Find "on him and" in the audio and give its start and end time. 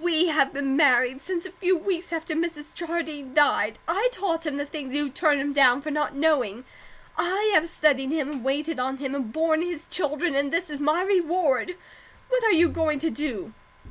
8.80-9.30